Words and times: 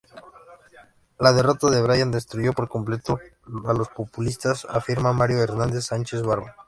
La 1.19 1.31
derrota 1.31 1.69
de 1.69 1.79
Bryan 1.83 2.09
destruyó 2.09 2.53
por 2.53 2.67
completo 2.67 3.19
a 3.67 3.73
los 3.73 3.89
populistas, 3.89 4.65
afirma 4.67 5.13
Mario 5.13 5.43
Hernández 5.43 5.83
Sánchez-Barba. 5.85 6.55